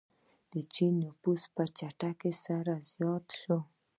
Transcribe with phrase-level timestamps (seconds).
[0.51, 3.57] د چین نفوس په چټکۍ سره زیات شو.